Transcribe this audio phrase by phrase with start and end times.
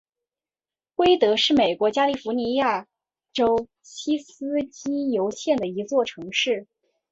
[0.95, 2.87] 威德是美国加利福尼亚
[3.33, 6.65] 州锡斯基尤县的一座城市。